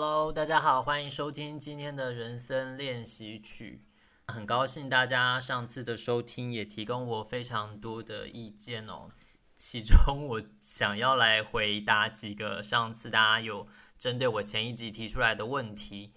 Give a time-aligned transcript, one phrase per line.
[0.00, 3.82] Hello，大家好，欢迎收听今天的人生练习曲。
[4.28, 9.10] 很高兴大家上次的收听，也提供我非常多的意见哦。
[9.56, 13.66] 其中我想要来回答几个上次大家有
[13.98, 16.12] 针对我前一集提出来的问题。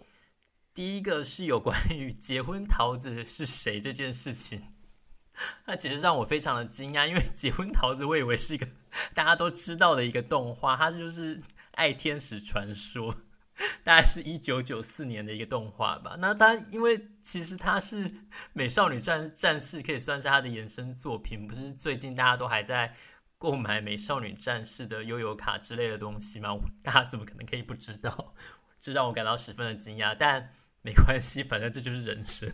[0.75, 4.76] 第一个是有关于结婚桃子是谁这件事情，
[5.66, 8.68] 那其实让我非常的惊讶，因为结婚桃子我以为是一个
[9.16, 13.16] 大家都知道的一个动画，它就是爱天使传说。
[13.83, 16.15] 大概是一九九四年的一个动画吧。
[16.20, 18.09] 那它因为其实它是
[18.53, 21.47] 《美少女战战士》，可以算是它的衍生作品。
[21.47, 22.95] 不是最近大家都还在
[23.37, 26.57] 购买《美少女战士》的悠游卡之类的东西吗？
[26.84, 28.34] 大家怎么可能可以不知道？
[28.79, 30.15] 这让我感到十分的惊讶。
[30.17, 32.51] 但没关系，反正这就是人生。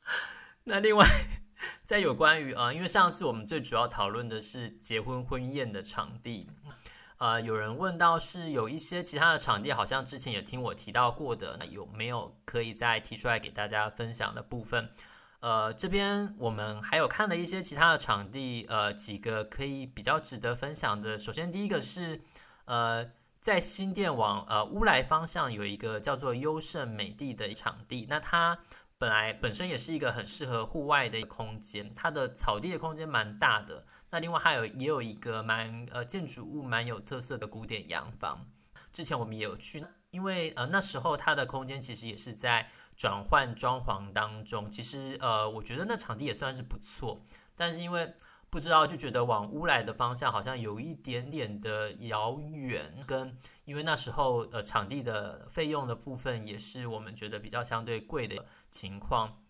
[0.64, 1.06] 那另外，
[1.84, 6.48] 在有关于啊、呃，因为上次我们最主要讨论的是结婚婚宴的场地。
[7.18, 14.90] 呃，有人问到是有一些其他的场地，好像之前也听我提到过的，那有没有可以再提出来给大家分享的部分？
[15.40, 21.16] 呃，这边我们还有看了一些其他的场地，呃，几个可以比较值得分享的。
[21.16, 22.22] 首先第一个是，
[22.64, 28.58] 呃，在新店往呃乌来方向有一个叫做优胜美地的场地，那它
[28.98, 33.84] 本来本身也是一个很适合户外的空间，它的草地的空间蛮大的。
[34.14, 38.46] 那另外还有也有一个蛮呃建筑物蛮有特色的古典洋房，
[38.92, 48.14] 之前我们也有去，因为呃那时候它的空间其实也是在转换装潢当中，其实呃我觉得那场地也算是不错，但是因为
[48.50, 59.42] 不知道就觉得往乌来的方向好像有一点点的遥远，跟因为那时候呃场地的费用的部分也是我们觉得比较相对贵的情况。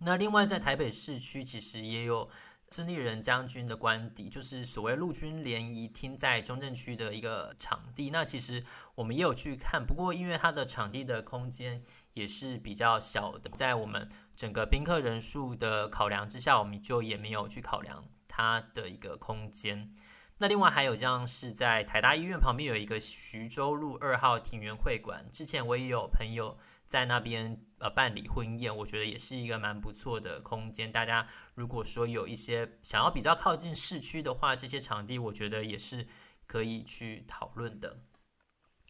[0.00, 2.28] 那另外在台北市区其实也有。
[2.74, 8.10] 孙立人将军的官邸，就是所谓陆军联谊厅，在中正区的一个场地。
[8.10, 8.64] 那其实
[8.96, 19.94] 我们也有去看，不过因为它的场地的空间也是比较小的，在我们整个宾客人数的考量之下，我们就也没有去考量它的一个空间。
[20.38, 26.58] 那另外还有像是在台大医院旁边有一个徐州路二号庭园会馆，之前我也有朋友
[26.94, 30.92] 在那边呃办理婚宴，我觉得也是一个蛮不错的空间。
[30.92, 36.06] 大家如果说有一些想要比较靠近市区的话，这些场地我觉得也是
[36.46, 37.96] 可以去讨论的。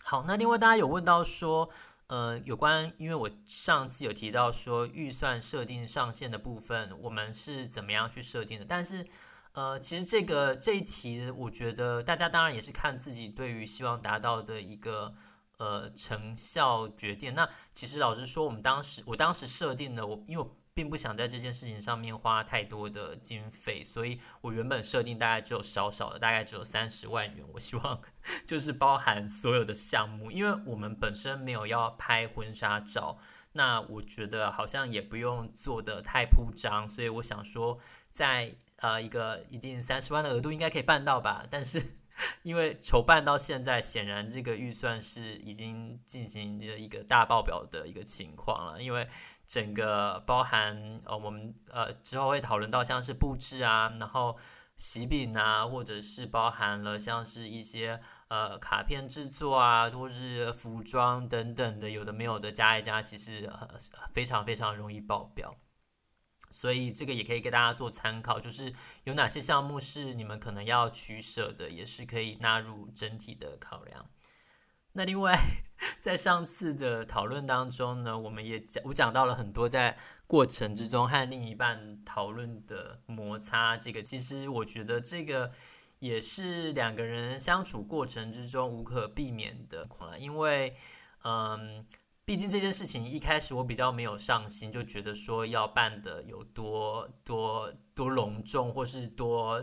[0.03, 1.71] 好，那另外大家有问到说，
[2.09, 8.67] 呃，有关因为我上次有提到说预算设定上限的部分，我们是怎么样去设定的？
[8.67, 9.07] 但是
[9.53, 15.15] 呃，其实这个这一题，我觉得大家当然也是看自己对于希望达到的一个。
[15.57, 17.35] 呃，成效决定。
[17.35, 27.47] 那其实老实说，我们当时我当时设定的，我因为我并不想在这件事情上面花太多的经费，所以我原本设定大概只有少少的，大概只有三十万元。
[27.53, 28.01] 我希望
[28.45, 33.19] 就是包含所有的项目，因为我们本身没有要拍婚纱照，
[33.53, 37.79] 那我觉得好像也不用做得太铺张，所以我想说，
[38.11, 41.99] 在呃一个一定三十万的额度应该可以办到吧，但是。
[42.43, 48.83] 因为筹办到现在，显然这个预算是已经进行了一个大爆表的一个情况了。
[48.83, 49.09] 因为
[49.47, 54.37] 整个包含呃，我们呃之后会讨论到像是布置啊，然后
[54.77, 63.69] 喜饼啊，或者是包含了像是一些呃卡片制作啊，或是服装等等的，有的没有的加一加，其实呃
[64.13, 65.55] 非常非常容易爆表。
[66.55, 68.73] 所以这个也可以给大家做参考，就是
[69.03, 74.07] 有哪些项目是你们可能要取舍的，也是可以纳入整体的考量。
[74.93, 75.37] 那另外，
[75.99, 79.99] 在上次的讨论当中呢，我们也讲，我讲到了很多在
[80.29, 83.77] 过程之中和另一半讨论的摩擦。
[83.77, 85.51] 这个其实我觉得这个
[85.99, 89.89] 也是两个人相处过程之中无可避免的，
[90.21, 90.77] 因为
[91.25, 91.85] 嗯。
[92.27, 99.63] 毕竟这件事情一开始我比较没有上心，就觉得说要办得有多多多隆重或是多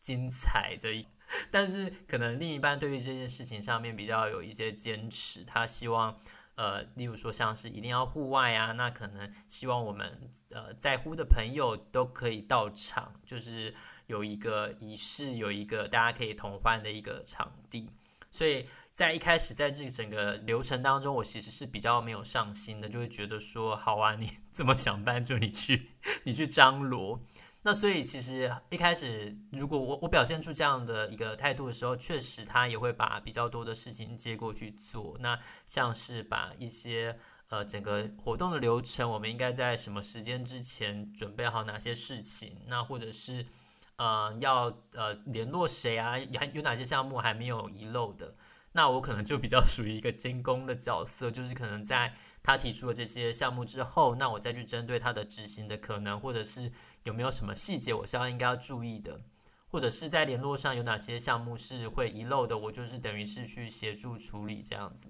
[0.00, 1.06] 精彩的，
[1.52, 6.18] 但是可能另一半对于这件事情上面比较有一些坚持，他希望
[6.54, 13.74] 呃，例如说像是一定要户外啊，那可能希望我们呃在乎的朋友都可以到场，就是
[14.06, 17.90] 有一个仪式，有一个大家可以同欢的一个场地，
[18.30, 18.66] 所以。
[18.94, 25.92] 在一开始，在这整个流程当中，我其实是比较没有上心的，就会觉得说，好啊，你 这么想办，就你去，
[26.24, 27.20] 你去张罗。
[27.64, 35.16] 那所以其实一开始，如果我我表现出这样的一个态度的时候，确实他也会把比较多的事情接过去做。
[35.20, 37.16] 那像是把一些
[37.48, 43.46] 呃整个活动的流程，我们应该在什么时间之前准备好哪些事情，那或者是
[43.94, 48.34] 呃要呃联络谁啊，还有哪些项目还没有遗漏的。
[48.74, 56.72] 那我可能就比较属于一个监工的角色，就是可能在他提出了这些项目之后，那我再去针对他的执行的可能，或者是
[57.04, 59.20] 有没有什么细节我是要应该要注意的，
[59.68, 65.08] 或者是在联络上有哪些项目是会遗漏的，我就是等于是去协助处理这样子。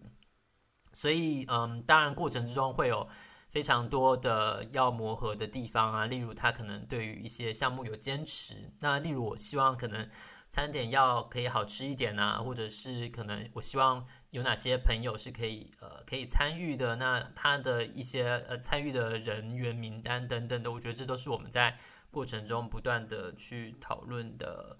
[0.92, 3.08] 所以，嗯，当然过程之中会有
[3.48, 10.10] 非常多的要磨合的地方啊，例如他可能对于一些项目有坚持，那例如我希望可能。
[10.52, 21.78] 餐点要可以好吃一点啊，或者是可能我希望有哪些朋友是可以呃可以参与的，那他的一些呃参与的人员名单等等的，我觉得这都是我们在
[22.10, 24.76] 过程中不断的去讨论的。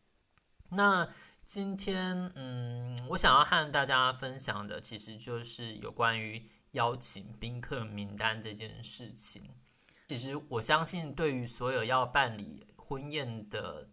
[0.73, 1.09] 那
[1.43, 9.43] 今天嗯，我想要和大家分享的，其实就是有关于邀请宾客名单这件事情。
[10.09, 13.89] 其实我相信，对于所有要办理婚宴的。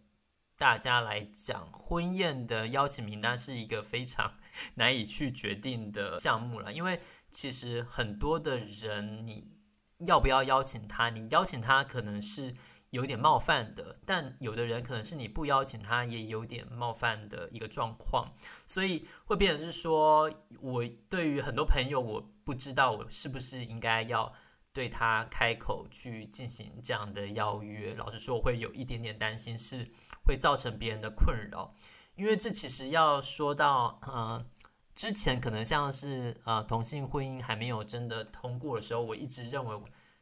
[0.60, 4.34] 大家来讲，婚宴的邀请名单是一个非常
[4.76, 9.56] 难以去决定的项目了，因为其实很多的人，你
[10.00, 11.08] 要不要邀请他？
[11.08, 12.54] 你邀请他可能是
[12.90, 18.30] 有点冒犯的，但有的人可能是你不邀请他也有点冒犯的一个状况，
[18.66, 20.30] 所以会变成是说，
[20.60, 24.30] 我对于很多朋友，我不知道我是不是应该要
[24.72, 27.94] 对他开口去进行这样的邀约。
[27.94, 29.90] 老实说，我会有一点点担心是。
[30.22, 31.74] 会造成别人的困扰，
[32.14, 34.46] 因为这其实要说到，呃，
[34.94, 39.76] 之前可能像是呃同性婚姻还没有真的通过的时候，我一直认为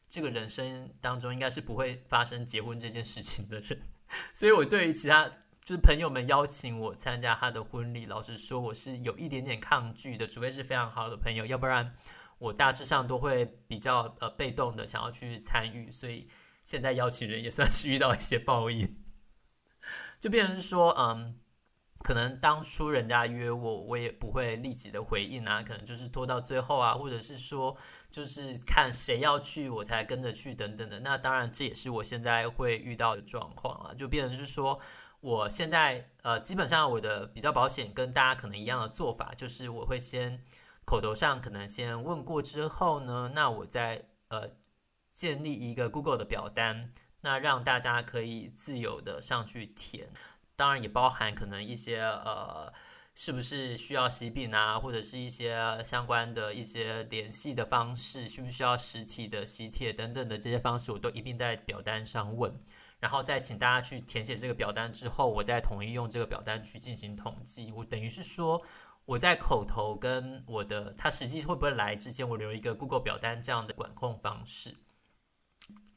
[0.08, 3.82] 这个人生当中应该是不会发生结婚这件事情的人，
[4.32, 5.28] 所以我对于其他
[5.62, 11.94] 就是朋友们邀请我参加他的婚礼，老实说我是有一点点抗拒的，除非是非常好的朋友，要不然
[12.38, 16.28] 我大致上都会比较呃被动的想要去参与，所以
[16.62, 18.96] 现在邀请人也算是遇到一些报应。
[20.20, 21.38] 就变成是说，嗯，
[22.00, 27.76] 可能当初人家约我，我也不会立即的回应啊，可能就是拖到最后啊，或者是说，
[28.10, 31.00] 就是看谁要去，我才跟着去等等的。
[31.00, 33.94] 那当然，这也是我现在会遇到的状况啊。
[33.94, 34.80] 就变成是说，
[35.20, 40.42] 我现在呃，基本上我的比较保险，跟大家可能一样的做法，就是我会先
[40.88, 44.52] 口头上可能先问过之后呢，那我再呃
[45.12, 46.90] 建立一个 Google 的表单。
[47.20, 50.08] 那让大家可以自由的上去填，
[50.56, 52.72] 当然也包含可能一些呃，
[53.14, 62.58] 是不是需要喜饼啊，或者是一些相关的一些联系的方式，需不需要实体的喜帖等等的这些方式，我都一并在表单上问，
[62.98, 67.72] 然后再请大家去填写这个表单之后，我再统一用这个表单去进行统计。
[67.72, 68.62] 我等于是说，
[69.08, 74.76] 我在口头跟我的他实际会不会来之前，我留一个 Google 表单这样的管控方式。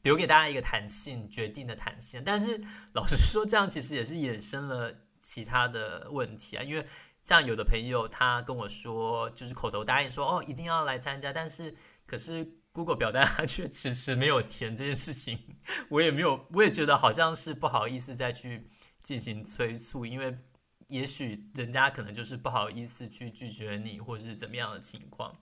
[0.02, 2.64] 留给大家一个弹性决定的弹性，但是
[2.94, 6.62] 老实说，这样其实也是衍生了其他的问题啊。
[6.62, 6.86] 因为
[7.22, 11.76] 像有的朋友他跟我说，就是口头答应说哦一定要来参加，但是
[12.06, 15.58] 可是 Google 表单 他却迟迟没有填这件事情，
[15.90, 18.70] 我也没有，我也觉得好像是不好意思再去
[19.02, 20.38] 进行催促，因为
[20.92, 25.36] 也许人家可能就是不好意思去拒绝你，或者是怎么样的情况。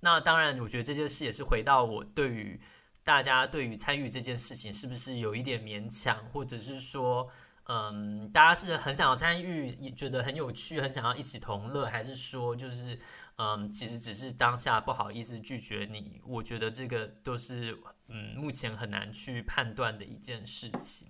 [0.00, 2.60] 那当然，我觉得这件事也是回到我对于。
[3.04, 7.26] 大家对于参与这件事情是不是有一点勉强，或者是说，
[7.64, 13.00] 嗯，大家是很想要参与，也觉得很有趣，很想要一起同乐，还是说，就是，
[13.36, 16.20] 嗯，其实只是当下不好意思拒绝你？
[16.26, 17.78] 我觉得这个都是，
[18.08, 21.08] 嗯，目前很难去判断的一件事情。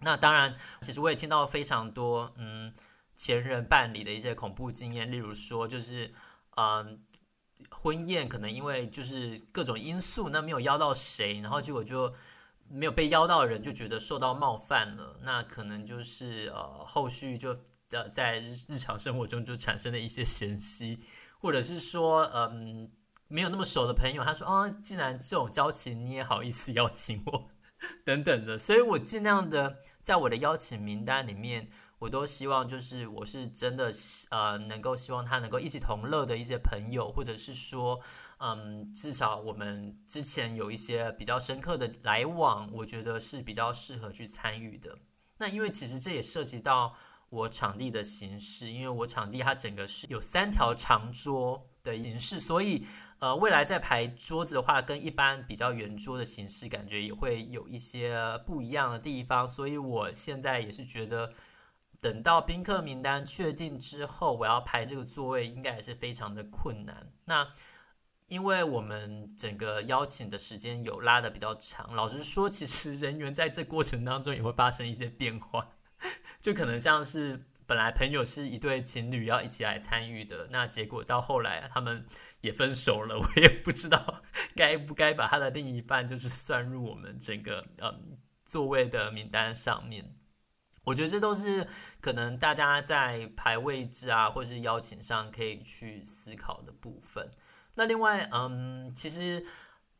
[0.00, 2.74] 那当然，其实我也听到非常多，嗯，
[3.16, 6.12] 前人办理的一些恐怖经验，例如说，就是，
[6.56, 7.02] 嗯。
[7.70, 12.12] 婚宴可能因为就是各种因素，那没有邀到谁，然后结果就
[12.68, 17.56] 没有被邀到的人就觉得受到冒犯了，那可能就是呃后续就
[17.92, 21.00] 呃在日日常生活中就产生了一些嫌隙，
[21.40, 22.90] 或者是说嗯
[23.26, 27.50] 没有那么熟的朋友，他说哦，既然这种交情你也好意思邀请我
[28.04, 31.70] 等等的，所以我尽量的在我的邀请名单里面。
[31.98, 33.90] 我都希望，就是我是真的，
[34.30, 37.98] 呃，能够希望他能够一起同乐的一些朋友，或者是说，
[38.38, 44.98] 嗯，至少我们之前有一些比较深刻的来往，我觉得是比较适合去参与的。
[45.38, 46.94] 那因为其实这也涉及到
[47.30, 52.86] 我场地的形式，因为我场地它整个是有三条长桌的形式，所以
[53.20, 59.46] 呃，未来在排桌子的话，跟一般比较圆桌的形式，感觉也会有一些不一样的地方。
[59.46, 61.32] 所以我现在也是觉得。
[62.06, 67.10] 等到宾客名单确定之后，我要排这个座位，应该也是非常的困难。
[67.24, 67.52] 那
[68.28, 75.70] 因为我们整个邀请的时间有拉得比较长，老实说，其实人员在这过程当中也会发生一些变化，
[76.40, 82.06] 就可能像是本来朋友是一对情侣要一起来参与的，那结果到后来他们
[82.40, 84.22] 也分手了， 我也不知道
[84.54, 90.14] 该不该把他的另一半就是算入我们整个嗯座位的名单上面。
[90.86, 91.66] 我觉得这都是
[92.00, 97.28] 可能大家在排位置啊，或者是邀请上可以去思考的部分。
[97.74, 99.44] 那另外，嗯，其实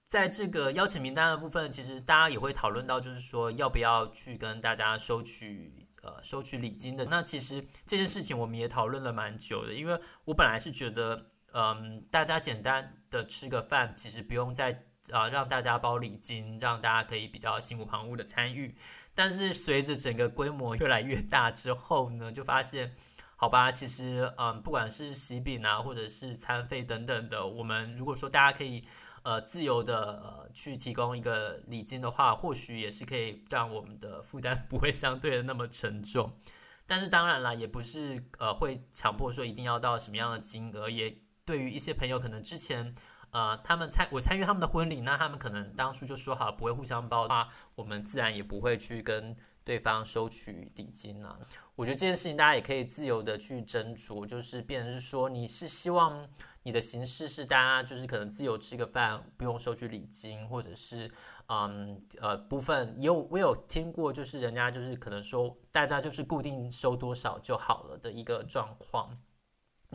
[0.05, 7.05] 在这个邀请名单的部分，其实大家也会讨论到，就是说要不要去跟大家收取呃收取礼金的。
[7.07, 18.75] 那其实这件事情我们也讨论了蛮久的，因为我本来是觉得，嗯，大家简单的吃个饭，其实不用再啊、让大家包礼金，让大家可以比较心无旁骛的参与。
[19.15, 22.95] 但是随着整个规模越来越大之后呢，就发现，
[23.37, 28.85] 好吧，其实嗯，不管是喜饼啊，或者是餐费等等的，我们如果说大家可以
[29.23, 36.39] 呃自由的呃去提供一个礼金的话，或许也是可以让我们的负担 不会相对的那么沉重。
[36.87, 42.95] 但是当然啦，也不是呃会强迫说一定要到什么样的金额，也对于一些朋友可能之前。
[43.37, 51.39] 呃，他们参我参与他们的婚礼，那他们可能当初就说好不会互相包的话，我们自然也不会去跟对方收取礼金啊。
[51.75, 56.27] 我觉得这件事情大家也可以自由的去斟酌，就是变成是说你是希望
[56.63, 61.11] 你的形式是大家就是可能自由吃个饭，不用收取礼金，或者是
[61.49, 69.15] 嗯呃部分也有我有听过，就是人家就是可能说大家就是固定收多少就好了的一个状况。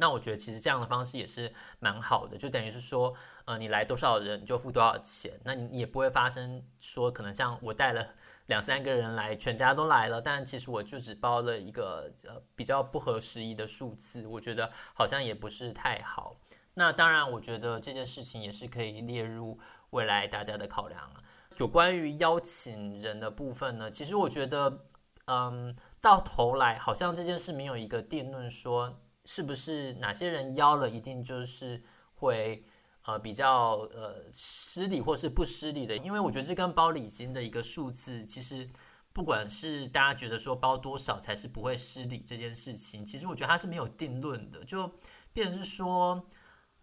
[0.01, 3.13] 那我觉得其实这样的方式也是蛮好的，就等于是说，
[3.45, 8.15] 呃，你来多少人就付多少钱，那你也不会发生说可能像我带了
[8.47, 16.35] 两三个人来，全家都来了，但其实我就只包了一个呃比较不合时宜的数字，我觉得好像也不是太好。
[16.73, 19.59] 那当然，我觉得这件事情也是可以列入
[19.91, 21.21] 未来大家的考量了。
[21.57, 24.85] 有关于邀请人的部分呢，其实我觉得，
[25.25, 28.97] 嗯，到头来好像这件事没有一个定论说。
[29.25, 31.81] 是不是哪些人邀了，一定就是
[32.15, 32.63] 会
[33.05, 35.95] 呃比较呃失礼或是不失礼的？
[35.97, 38.67] 因为我觉得这跟包礼金的一个数字，其实
[39.13, 44.63] 不管是大家觉得说包多少才是不会失礼这件事情，其实我觉得它是没有定论的。
[44.63, 44.91] 就
[45.33, 46.27] 变成是说，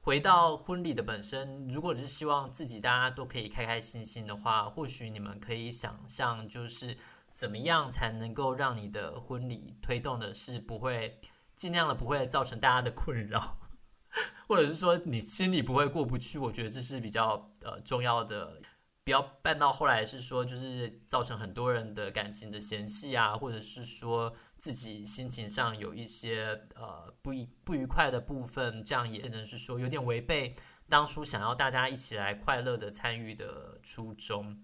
[0.01, 6.97] 回到婚礼的本身，如果是希望自己大家都可以开开心心的话，或许你们可以想象，就是
[7.33, 11.21] 怎么样才能够让你的婚礼推动的是不会。
[11.59, 13.59] 尽量的不会造成大家的困扰，
[14.47, 18.63] 或者是说你心里不会过不去，我觉得这是比较呃重要的。
[19.05, 30.55] 不要办到后来是说就是造成很多人的感情的嫌隙啊，或者是说自己心情上有一些呃不愉不愉快的部分，这样也可能是说有点违背
[30.91, 34.63] 当初想要大家一起来快乐的参与的初衷。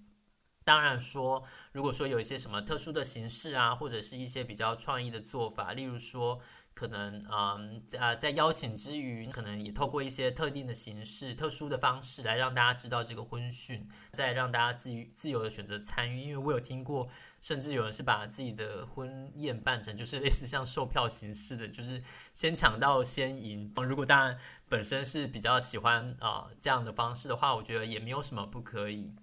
[0.62, 6.38] 当然说，如果说有一些什么特殊的形式啊，或者是一些比较创意的做法，例如说。
[6.75, 16.21] 可能嗯啊，在邀请之余，可能也透过一些特定的形式、特殊的方式来让大家知道这个婚讯，再让大家自自由的选择参与。
[16.21, 17.09] 因为我有听过，
[17.40, 22.02] 甚至有人是把自己的婚宴办成就是类似像售票形式的，就是
[22.33, 23.73] 先抢到先赢。
[23.76, 24.37] 如果当然
[24.69, 29.14] 本身是比较喜欢啊这样的方式的话，我觉得也没有什么不可以，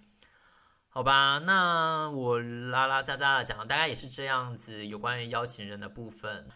[0.88, 1.40] 好吧？
[1.40, 6.48] 那我拉拉杂杂的讲，大概也是这样子，有关于邀请人的部分。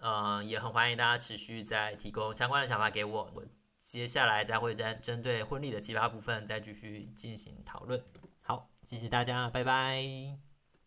[0.00, 3.44] 嗯，也很欢迎大家持续再提供相关的想法给我，我
[3.78, 8.02] 接下来再会再针对婚礼的其他部分再继续进行讨论。
[8.44, 10.45] 好，谢谢大家，拜拜。